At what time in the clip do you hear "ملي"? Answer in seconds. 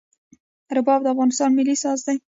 1.57-1.75